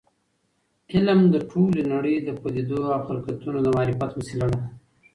[0.93, 4.61] علم د ټولې نړۍ د پدیدو او خلقتونو د معرفت وسیله ده.